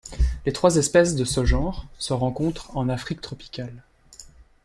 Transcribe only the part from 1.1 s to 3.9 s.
de ce genre se rencontrent en Afrique tropicale.